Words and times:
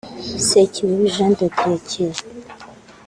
Sekibibi 0.47 1.07
Jean 1.15 1.31
de 1.39 1.47
Dieu 1.57 1.75
(Kiyovu) 1.87 2.23